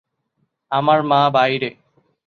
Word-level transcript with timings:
আমার 0.71 0.99
মা 1.03 1.21
বাইরে। 1.29 1.69